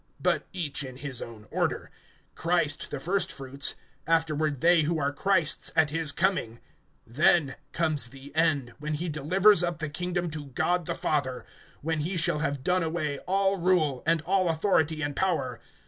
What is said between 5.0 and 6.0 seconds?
Christ's at